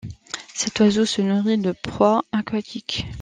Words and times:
Cet 0.55 0.79
oiseau 0.79 1.05
se 1.05 1.21
nourrit 1.21 1.59
de 1.59 1.73
proies 1.73 2.23
aquatiques. 2.31 3.05